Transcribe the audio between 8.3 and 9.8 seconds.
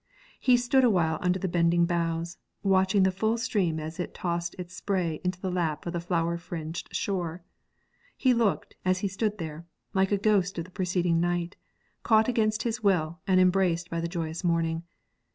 looked, as he stood there,